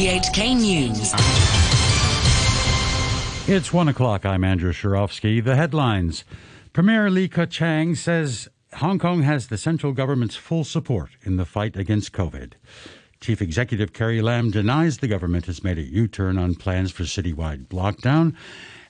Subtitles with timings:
[0.00, 1.12] RTHK News.
[3.46, 4.24] It's one o'clock.
[4.24, 5.44] I'm Andrew Shirovsky.
[5.44, 6.24] The headlines.
[6.72, 11.76] Premier Li Keqiang says Hong Kong has the central government's full support in the fight
[11.76, 12.54] against COVID.
[13.20, 17.02] Chief Executive Carrie Lam denies the government has made a U turn on plans for
[17.02, 18.34] citywide lockdown.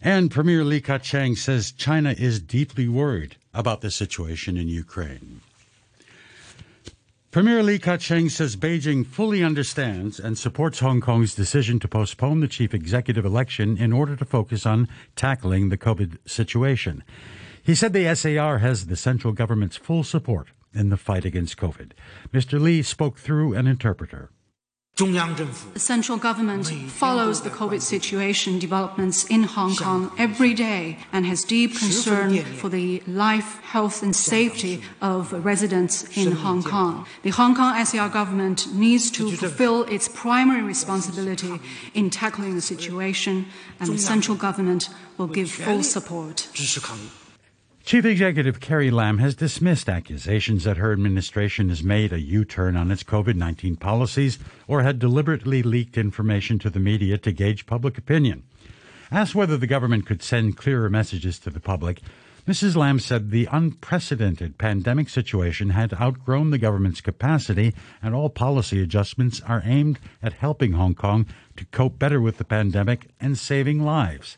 [0.01, 5.41] And Premier Li Keqiang says China is deeply worried about the situation in Ukraine.
[7.31, 12.49] Premier Li Keqiang says Beijing fully understands and supports Hong Kong's decision to postpone the
[12.49, 17.05] chief executive election in order to focus on tackling the COVID situation.
[17.63, 21.93] He said the SAR has the central government's full support in the fight against COVID.
[22.33, 22.61] Mr.
[22.61, 24.33] Li spoke through an interpreter.
[25.01, 31.43] The central government follows the COVID situation developments in Hong Kong every day and has
[31.43, 37.07] deep concern for the life, health, and safety of residents in Hong Kong.
[37.23, 41.61] The Hong Kong SAR government needs to fulfill its primary responsibility
[41.95, 43.47] in tackling the situation,
[43.81, 46.49] and the central government will give full support.
[47.83, 52.77] Chief Executive Carrie Lam has dismissed accusations that her administration has made a U turn
[52.77, 57.67] on its COVID 19 policies or had deliberately leaked information to the media to gauge
[57.67, 58.45] public opinion.
[59.11, 62.01] Asked whether the government could send clearer messages to the public,
[62.47, 62.77] Mrs.
[62.77, 69.41] Lam said the unprecedented pandemic situation had outgrown the government's capacity and all policy adjustments
[69.49, 71.27] are aimed at helping Hong Kong
[71.57, 74.37] to cope better with the pandemic and saving lives.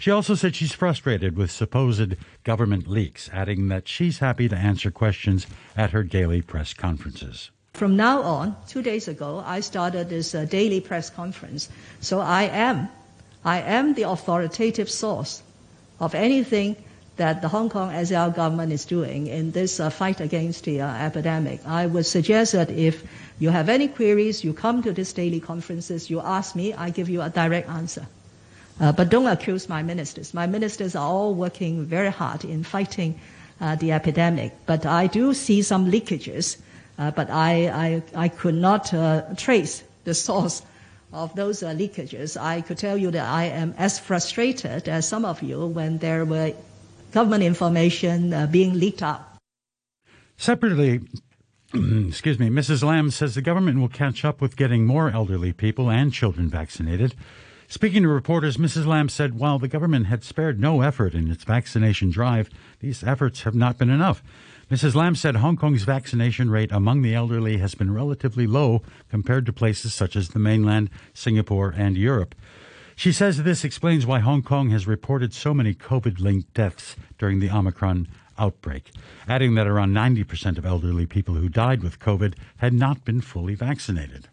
[0.00, 4.92] She also said she's frustrated with supposed government leaks, adding that she's happy to answer
[4.92, 5.44] questions
[5.76, 7.50] at her daily press conferences.
[7.74, 11.68] From now on, two days ago, I started this uh, daily press conference.
[12.00, 12.88] So I am,
[13.44, 15.42] I am the authoritative source
[15.98, 16.76] of anything
[17.16, 20.94] that the Hong Kong SAR government is doing in this uh, fight against the uh,
[20.94, 21.60] epidemic.
[21.66, 23.02] I would suggest that if
[23.40, 27.08] you have any queries, you come to these daily conferences, you ask me, I give
[27.08, 28.06] you a direct answer.
[28.80, 30.32] Uh, but don't accuse my ministers.
[30.32, 33.18] My ministers are all working very hard in fighting
[33.60, 34.52] uh, the epidemic.
[34.66, 36.58] But I do see some leakages,
[36.98, 40.62] uh, but I, I, I, could not uh, trace the source
[41.12, 42.40] of those uh, leakages.
[42.40, 46.24] I could tell you that I am as frustrated as some of you when there
[46.24, 46.52] were
[47.12, 49.22] government information uh, being leaked out.
[50.36, 51.00] Separately,
[51.74, 52.84] excuse me, Mrs.
[52.84, 57.14] Lam says the government will catch up with getting more elderly people and children vaccinated.
[57.70, 58.86] Speaking to reporters, Mrs.
[58.86, 62.48] Lam said while the government had spared no effort in its vaccination drive,
[62.80, 64.22] these efforts have not been enough.
[64.70, 64.94] Mrs.
[64.94, 68.80] Lam said Hong Kong's vaccination rate among the elderly has been relatively low
[69.10, 72.34] compared to places such as the mainland, Singapore, and Europe.
[72.96, 77.38] She says this explains why Hong Kong has reported so many COVID linked deaths during
[77.38, 78.08] the Omicron
[78.38, 78.92] outbreak,
[79.28, 83.54] adding that around 90% of elderly people who died with COVID had not been fully
[83.54, 84.26] vaccinated.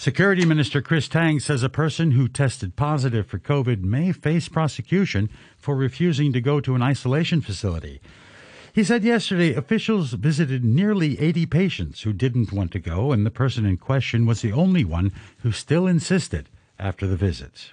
[0.00, 5.28] Security Minister Chris Tang says a person who tested positive for COVID may face prosecution
[5.58, 8.00] for refusing to go to an isolation facility.
[8.72, 13.30] He said yesterday officials visited nearly 80 patients who didn't want to go, and the
[13.30, 15.12] person in question was the only one
[15.42, 16.48] who still insisted
[16.80, 17.70] after the visits.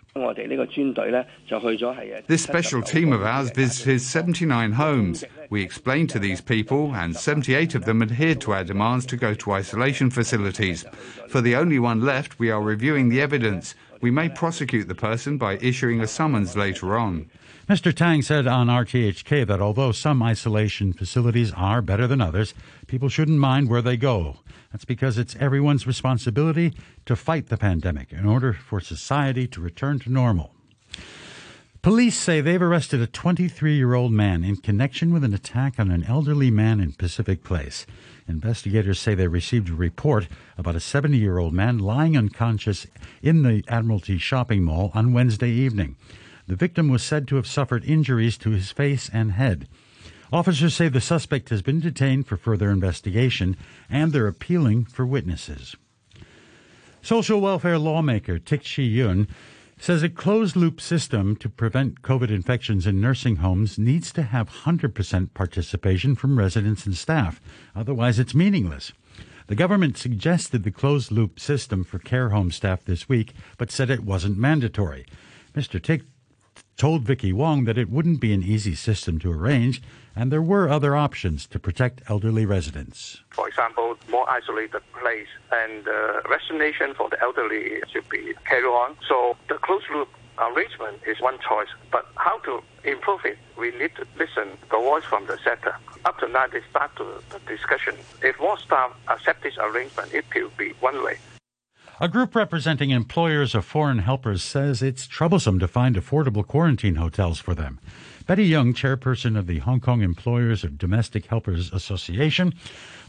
[2.28, 5.24] This special team of ours visited 79 homes.
[5.50, 9.34] We explained to these people, and 78 of them adhered to our demands to go
[9.34, 10.86] to isolation facilities.
[11.30, 13.76] For the only one left, we are reviewing the evidence.
[14.02, 17.30] We may prosecute the person by issuing a summons later on.
[17.70, 17.94] Mr.
[17.94, 22.54] Tang said on RTHK that although some isolation facilities are better than others,
[22.88, 24.38] people shouldn't mind where they go.
[24.72, 26.72] That's because it's everyone's responsibility
[27.06, 30.54] to fight the pandemic in order for society to return to normal.
[31.82, 35.92] Police say they've arrested a 23 year old man in connection with an attack on
[35.92, 37.86] an elderly man in Pacific Place.
[38.30, 42.88] Investigators say they received a report about a 70 year old man lying unconscious
[43.22, 45.98] in the Admiralty shopping mall on Wednesday evening.
[46.48, 49.68] The victim was said to have suffered injuries to his face and head.
[50.32, 53.58] Officers say the suspect has been detained for further investigation
[53.90, 55.76] and they're appealing for witnesses.
[57.02, 59.28] Social welfare lawmaker Tik Chi Yuen
[59.80, 64.50] says a closed loop system to prevent COVID infections in nursing homes needs to have
[64.50, 67.40] 100% participation from residents and staff.
[67.76, 68.92] Otherwise, it's meaningless.
[69.48, 73.90] The government suggested the closed loop system for care home staff this week, but said
[73.90, 75.06] it wasn't mandatory.
[75.56, 75.82] Mr.
[75.82, 76.04] Tik
[76.78, 79.82] told Vicky Wong that it wouldn't be an easy system to arrange,
[80.16, 83.22] and there were other options to protect elderly residents.
[83.32, 88.96] For example, more isolated place and uh, vaccination for the elderly should be carried on.
[89.08, 93.96] So the closed loop arrangement is one choice, but how to improve it, we need
[93.96, 95.76] to listen the voice from the sector.
[96.06, 97.96] Up to now, they start to, the discussion.
[98.22, 101.18] If more staff accept this arrangement, it will be one way.
[102.00, 107.40] A group representing employers of foreign helpers says it's troublesome to find affordable quarantine hotels
[107.40, 107.80] for them.
[108.28, 112.54] Betty Yung, chairperson of the Hong Kong Employers of Domestic Helpers Association,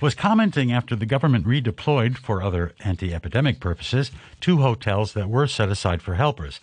[0.01, 5.47] was commenting after the government redeployed, for other anti epidemic purposes, two hotels that were
[5.47, 6.59] set aside for helpers.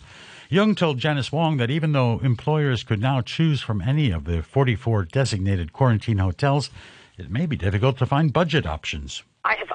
[0.48, 4.42] Yung told Janice Wong that even though employers could now choose from any of the
[4.42, 6.70] 44 designated quarantine hotels,
[7.18, 9.22] it may be difficult to find budget options.
[9.44, 9.70] I have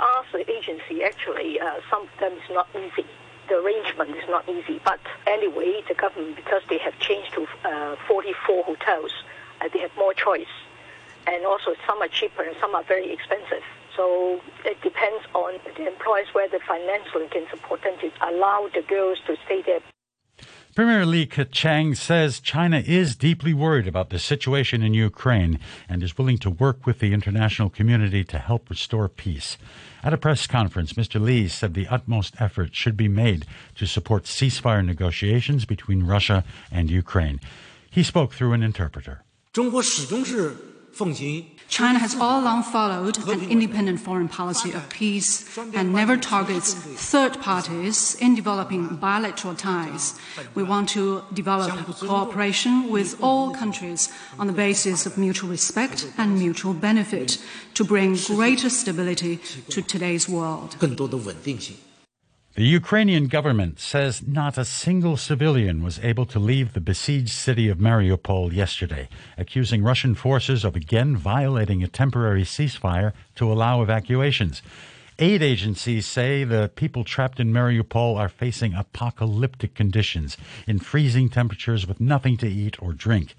[0.72, 2.08] agency, actually, uh, some
[2.52, 3.08] not easy.
[3.48, 4.80] The arrangement is not easy.
[4.84, 9.12] But anyway, the government, because they have changed to uh, 44 hotels,
[9.60, 10.54] uh, they have more choice.
[11.28, 13.64] And also, some are cheaper and some are very expensive.
[13.96, 19.20] So it depends on the employers whether financially can support them to allow the girls
[19.28, 19.82] to stay there.
[20.75, 25.59] Premier Li Keqiang says China is deeply worried about the situation in Ukraine
[25.89, 29.57] and is willing to work with the international community to help restore peace.
[30.03, 31.19] At a press conference, Mr.
[31.19, 36.91] Li said the utmost effort should be made to support ceasefire negotiations between Russia and
[36.91, 37.41] Ukraine.
[37.91, 39.23] He spoke through an interpreter.
[39.53, 40.55] 中国始终是
[40.93, 47.40] 奉行 China has all along followed an independent foreign policy of peace and never targets third
[47.40, 50.20] parties in developing bilateral ties.
[50.54, 56.38] We want to develop cooperation with all countries on the basis of mutual respect and
[56.38, 57.38] mutual benefit
[57.76, 59.40] to bring greater stability
[59.70, 60.76] to today's world.
[62.56, 67.70] The Ukrainian government says not a single civilian was able to leave the besieged city
[67.70, 69.08] of Mariupol yesterday,
[69.38, 74.62] accusing Russian forces of again violating a temporary ceasefire to allow evacuations.
[75.18, 80.36] Aid agencies say the people trapped in Mariupol are facing apocalyptic conditions
[80.68, 83.34] in freezing temperatures with nothing to eat or drink.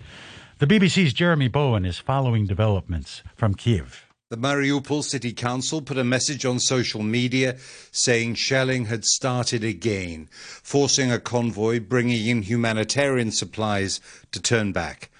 [0.58, 4.06] The BBC's Jeremy Bowen is following developments from Kiev.
[4.32, 7.58] The Mariupol City Council put a message on social media
[7.90, 14.00] saying shelling had started again, forcing a convoy bringing in humanitarian supplies
[14.30, 15.10] to turn back.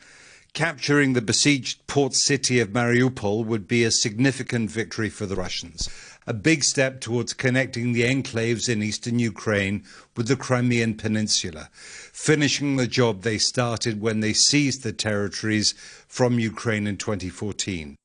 [0.55, 5.91] Capturing the besieged port city of Mariupol would be a significant victory for the Russians,
[6.27, 9.85] a big step towards connecting the enclaves in eastern Ukraine
[10.17, 15.75] with the Crimean Peninsula, finishing the job they started when they seized the territories
[16.09, 17.99] from Ukraine in 2014.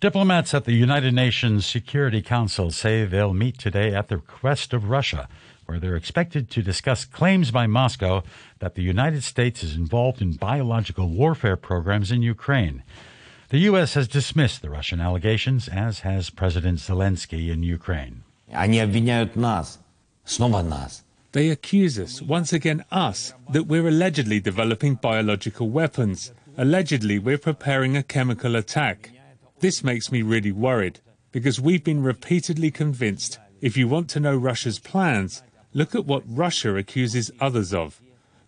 [0.00, 4.90] Diplomats at the United Nations Security Council say they'll meet today at the request of
[4.90, 5.28] Russia,
[5.66, 8.22] where they're expected to discuss claims by Moscow
[8.60, 12.84] that the United States is involved in biological warfare programs in Ukraine.
[13.48, 13.94] The U.S.
[13.94, 18.22] has dismissed the Russian allegations, as has President Zelensky in Ukraine.
[21.32, 26.30] They accuse us, once again us, that we're allegedly developing biological weapons.
[26.56, 29.10] Allegedly, we're preparing a chemical attack.
[29.60, 31.00] This makes me really worried
[31.32, 35.42] because we've been repeatedly convinced if you want to know Russia's plans,
[35.74, 38.00] look at what Russia accuses others of.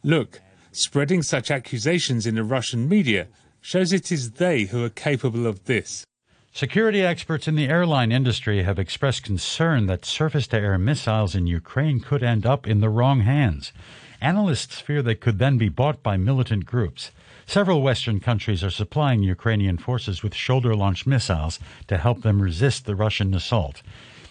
[0.04, 0.40] Look,
[0.70, 3.26] spreading such accusations in the Russian media
[3.60, 6.04] shows it is they who are capable of this.
[6.52, 11.46] Security experts in the airline industry have expressed concern that surface to air missiles in
[11.46, 13.72] Ukraine could end up in the wrong hands.
[14.20, 17.10] Analysts fear they could then be bought by militant groups.
[17.50, 21.58] Several Western countries are supplying Ukrainian forces with shoulder launched missiles
[21.88, 23.82] to help them resist the Russian assault.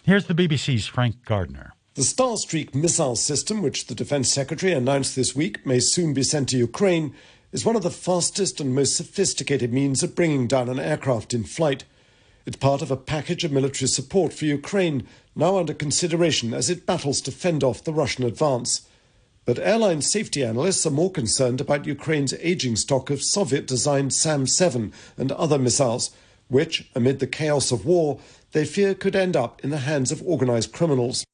[0.03, 1.73] Here's the BBC's Frank Gardner.
[1.95, 6.47] The Starstreak missile system, which the Defense Secretary announced this week may soon be sent
[6.47, 7.13] to Ukraine,
[7.51, 11.43] is one of the fastest and most sophisticated means of bringing down an aircraft in
[11.43, 11.83] flight.
[12.45, 16.85] It's part of a package of military support for Ukraine, now under consideration as it
[16.85, 18.87] battles to fend off the Russian advance.
[19.49, 24.45] But airline safety analysts are more concerned about Ukraine's aging stock of Soviet designed SAM
[24.45, 26.11] 7 and other missiles,
[26.49, 28.19] which, amid the chaos of war,
[28.51, 31.25] they fear could end up in the hands of organized criminals.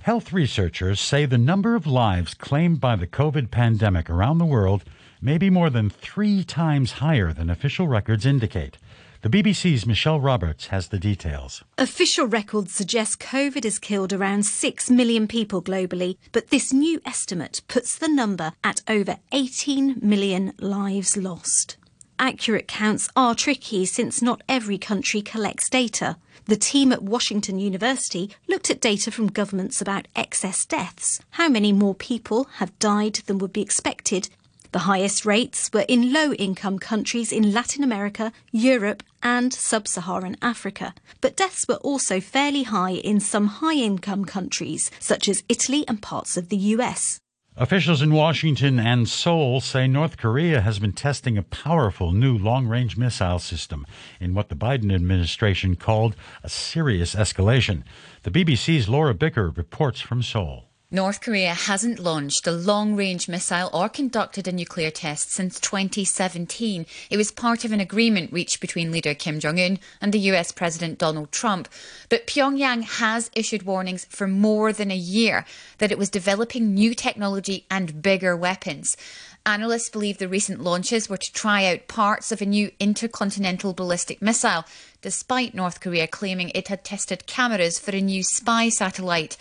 [0.00, 4.84] Health researchers say the number of lives claimed by the COVID pandemic around the world
[5.22, 8.76] may be more than three times higher than official records indicate.
[9.24, 11.64] The BBC's Michelle Roberts has the details.
[11.78, 17.62] Official records suggest COVID has killed around 6 million people globally, but this new estimate
[17.66, 21.78] puts the number at over 18 million lives lost.
[22.18, 26.18] Accurate counts are tricky since not every country collects data.
[26.44, 31.72] The team at Washington University looked at data from governments about excess deaths, how many
[31.72, 34.28] more people have died than would be expected,
[34.74, 40.36] the highest rates were in low income countries in Latin America, Europe, and sub Saharan
[40.42, 40.92] Africa.
[41.20, 46.02] But deaths were also fairly high in some high income countries, such as Italy and
[46.02, 47.20] parts of the US.
[47.56, 52.66] Officials in Washington and Seoul say North Korea has been testing a powerful new long
[52.66, 53.86] range missile system
[54.18, 57.84] in what the Biden administration called a serious escalation.
[58.24, 60.64] The BBC's Laura Bicker reports from Seoul.
[60.94, 66.86] North Korea hasn't launched a long range missile or conducted a nuclear test since 2017.
[67.10, 70.52] It was part of an agreement reached between leader Kim Jong un and the US
[70.52, 71.68] President Donald Trump.
[72.08, 75.44] But Pyongyang has issued warnings for more than a year
[75.78, 78.96] that it was developing new technology and bigger weapons.
[79.44, 84.22] Analysts believe the recent launches were to try out parts of a new intercontinental ballistic
[84.22, 84.64] missile,
[85.02, 89.36] despite North Korea claiming it had tested cameras for a new spy satellite.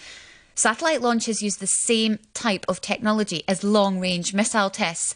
[0.55, 5.15] Satellite launches use the same type of technology as long range missile tests.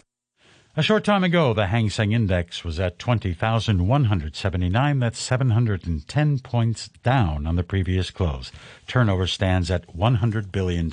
[0.75, 4.99] A short time ago, the Hang Seng Index was at 20,179.
[4.99, 8.51] That's 710 points down on the previous close.
[8.87, 10.91] Turnover stands at $100 billion.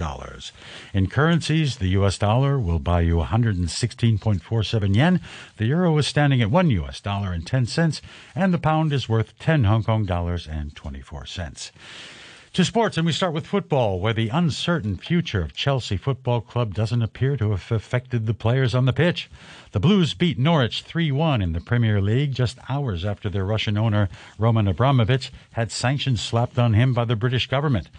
[0.94, 5.20] In currencies, the US dollar will buy you 116.47 yen.
[5.58, 8.00] The euro is standing at 1 US dollar and 10 cents,
[8.34, 11.72] and the pound is worth 10 Hong Kong dollars and 24 cents.
[12.54, 16.72] To sports, and we start with football, where the uncertain future of Chelsea Football Club
[16.72, 19.28] doesn't appear to have affected the players on the pitch.
[19.72, 23.76] The Blues beat Norwich 3 1 in the Premier League just hours after their Russian
[23.76, 24.08] owner,
[24.38, 27.90] Roman Abramovich, had sanctions slapped on him by the British government.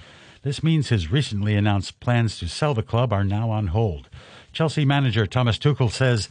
[0.43, 4.07] This means his recently announced plans to sell the club are now on hold.
[4.53, 6.29] Chelsea manager Thomas Tuchel says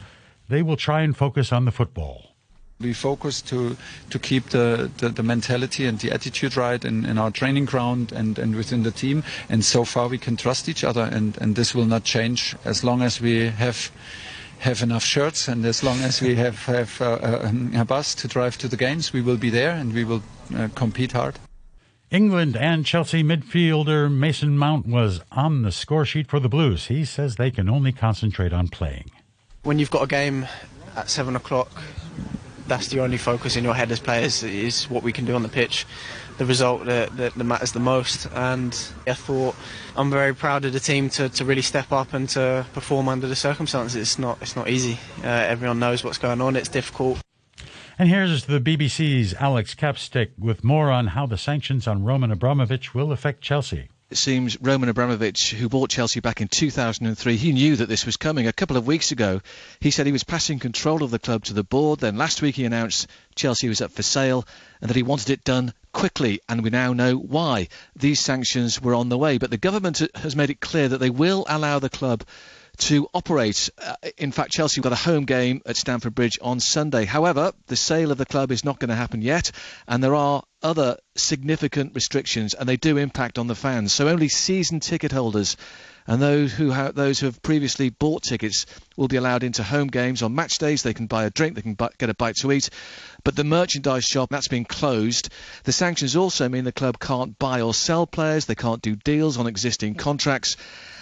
[0.49, 2.34] they will try and focus on the football.
[2.79, 3.77] We focus to
[4.09, 8.11] to keep the, the, the, mentality and the attitude right in, in our training ground
[8.11, 9.23] and, and within the team.
[9.47, 12.83] And so far we can trust each other and, and this will not change as
[12.83, 13.91] long as we have
[14.59, 18.15] have enough shirts and as long as we have, have uh, a, uh, a bus
[18.15, 20.23] to drive to the games, we will be there and we will
[20.55, 21.37] uh, compete hard.
[22.11, 26.87] England and Chelsea midfielder Mason Mount was on the score sheet for the Blues.
[26.87, 29.11] He says they can only concentrate on playing.
[29.63, 30.47] When you've got a game
[30.95, 31.69] at seven o'clock
[32.67, 35.43] that's the only focus in your head as players is what we can do on
[35.43, 35.85] the pitch,
[36.37, 38.27] the result that, that, that matters the most.
[38.33, 39.55] And I thought
[39.95, 43.27] I'm very proud of the team to, to really step up and to perform under
[43.27, 43.95] the circumstances.
[43.95, 44.99] It's not it's not easy.
[45.23, 46.55] Uh, everyone knows what's going on.
[46.55, 47.19] It's difficult.
[47.97, 52.93] And here's the BBC's Alex Capstick with more on how the sanctions on Roman Abramovich
[52.93, 53.87] will affect Chelsea.
[54.11, 58.17] It seems Roman Abramovich, who bought Chelsea back in 2003, he knew that this was
[58.17, 58.45] coming.
[58.45, 59.41] A couple of weeks ago,
[59.79, 62.01] he said he was passing control of the club to the board.
[62.01, 64.45] Then last week, he announced Chelsea was up for sale
[64.79, 66.39] and that he wanted it done quickly.
[66.47, 67.69] And we now know why.
[67.95, 69.39] These sanctions were on the way.
[69.39, 72.23] But the government has made it clear that they will allow the club
[72.77, 73.71] to operate.
[73.81, 77.05] Uh, in fact, Chelsea got a home game at Stamford Bridge on Sunday.
[77.05, 79.51] However, the sale of the club is not going to happen yet,
[79.87, 83.93] and there are other significant restrictions, and they do impact on the fans.
[83.93, 85.57] So only season ticket holders
[86.07, 88.65] and those who have, those who have previously bought tickets
[88.97, 90.81] will be allowed into home games on match days.
[90.81, 92.71] They can buy a drink, they can get a bite to eat,
[93.23, 95.29] but the merchandise shop that's been closed.
[95.65, 99.37] The sanctions also mean the club can't buy or sell players, they can't do deals
[99.37, 100.57] on existing contracts,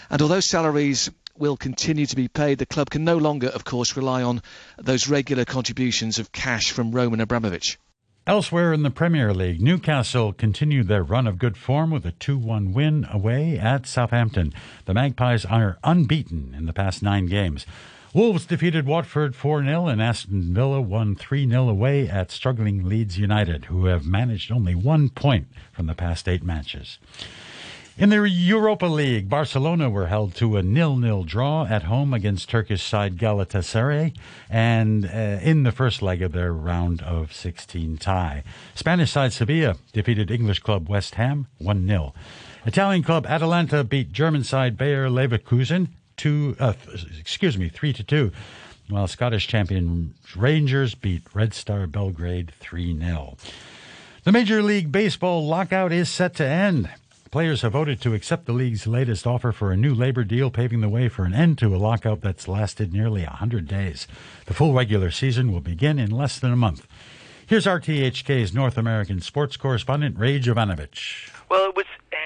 [0.09, 2.59] and although salaries will continue to be paid.
[2.59, 4.41] The club can no longer, of course, rely on
[4.77, 7.79] those regular contributions of cash from Roman Abramovich.
[8.25, 12.37] Elsewhere in the Premier League, Newcastle continued their run of good form with a 2
[12.37, 14.53] 1 win away at Southampton.
[14.85, 17.65] The Magpies are unbeaten in the past nine games.
[18.13, 23.17] Wolves defeated Watford 4 0, and Aston Villa won 3 0 away at struggling Leeds
[23.17, 26.99] United, who have managed only one point from the past eight matches.
[27.95, 32.81] In the Europa League, Barcelona were held to a nil-nil draw at home against Turkish
[32.81, 34.15] side Galatasaray,
[34.49, 38.43] and uh, in the first leg of their round of 16 tie.
[38.73, 42.13] Spanish side Sevilla defeated English club West Ham 1-0.
[42.65, 46.73] Italian club Atalanta beat German side Bayer Leverkusen two, uh,
[47.19, 48.31] excuse me, three to two.
[48.89, 53.37] While Scottish champion Rangers beat Red Star Belgrade 3 0.
[54.23, 56.89] The Major League Baseball lockout is set to end.
[57.33, 60.81] Players have voted to accept the league's latest offer for a new labor deal, paving
[60.81, 64.05] the way for an end to a lockout that's lasted nearly 100 days.
[64.45, 66.87] The full regular season will begin in less than a month.
[67.47, 71.31] Here's RTHK's North American sports correspondent, Ray Jovanovich.
[71.49, 72.17] Well, it was uh,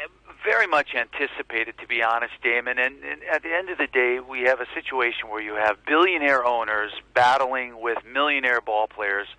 [0.43, 2.77] very much anticipated, to be honest, Damon.
[2.77, 5.77] And, and, at the end of the day, we have a situation where you have
[5.85, 9.29] billionaire owners battling with millionaire ball players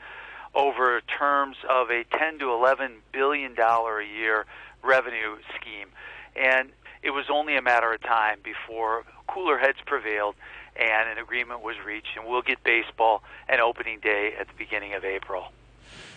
[0.54, 4.46] over terms of a 10 to 11 billion dollar a year
[4.88, 5.88] revenue scheme.
[6.34, 6.70] And
[7.02, 10.34] it was only a matter of time before cooler heads prevailed
[10.78, 14.94] and an agreement was reached, and we'll get baseball and opening day at the beginning
[14.94, 15.48] of April.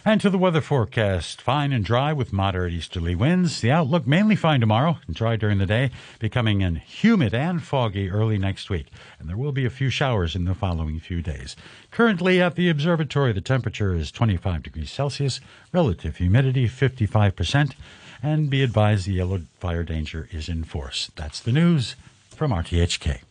[0.04, 3.62] And to the weather forecast fine and dry with moderate easterly winds.
[3.62, 8.10] The outlook mainly fine tomorrow and dry during the day, becoming an humid and foggy
[8.10, 8.88] early next week.
[9.20, 11.56] And there will be a few showers in the following few days.
[11.92, 15.40] Currently at the observatory, the temperature is 25 degrees Celsius,
[15.72, 17.74] relative humidity 55%,
[18.24, 21.12] and be advised the yellow fire danger is in force.
[21.16, 21.96] That's the news
[22.30, 23.22] from RTHK.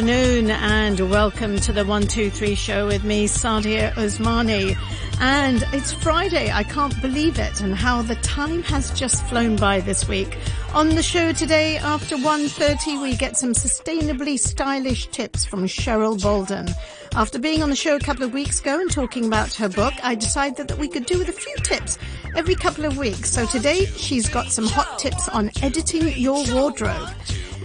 [0.00, 4.74] Afternoon and welcome to the 123 show with me, Sadia Osmani.
[5.20, 6.50] And it's Friday.
[6.50, 10.38] I can't believe it and how the time has just flown by this week.
[10.72, 16.68] On the show today after 1.30 we get some sustainably stylish tips from Cheryl Bolden.
[17.14, 19.92] After being on the show a couple of weeks ago and talking about her book,
[20.02, 21.98] I decided that we could do with a few tips
[22.34, 23.30] every couple of weeks.
[23.30, 27.10] So today she's got some hot tips on editing your wardrobe.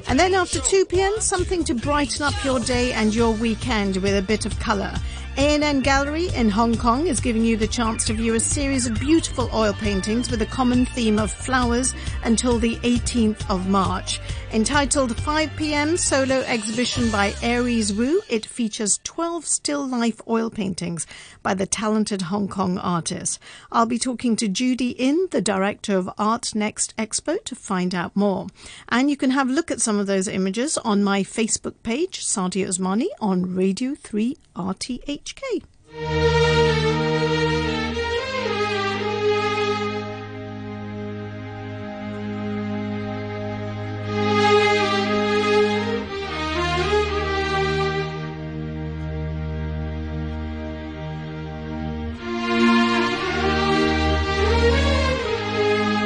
[0.07, 4.15] And then after 2 p.m., something to brighten up your day and your weekend with
[4.15, 4.93] a bit of color.
[5.37, 8.99] ANN Gallery in Hong Kong is giving you the chance to view a series of
[8.99, 14.21] beautiful oil paintings with a common theme of flowers until the 18th of March.
[14.55, 15.97] Entitled 5 p.m.
[15.97, 21.05] solo exhibition by Aries Wu, it features 12 still life oil paintings
[21.43, 23.37] by the talented Hong Kong artist.
[23.69, 28.15] I'll be talking to Judy Inn, the director of Art Next Expo, to find out
[28.15, 28.47] more.
[28.87, 32.25] And you can have a look at some of those images on my Facebook page,
[32.25, 36.54] Sadia Osmani, on Radio 3 RTHK.